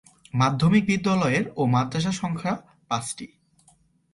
[0.33, 2.53] মাধ্যমিক বিদ্যালয়ের ও মাদ্রাসা সংখ্যা
[2.89, 3.27] পাঁচটি।